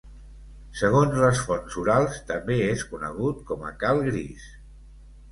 Segons 0.77 1.17
les 1.23 1.41
fonts 1.49 1.75
orals, 1.81 2.17
també 2.31 2.57
és 2.69 2.85
conegut 2.93 3.43
com 3.51 3.61
a 3.67 3.75
Cal 3.85 4.01
Gris. 4.07 4.47